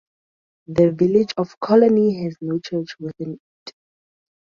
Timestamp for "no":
2.41-2.57